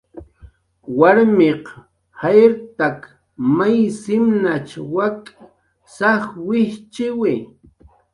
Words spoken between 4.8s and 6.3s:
wak' saj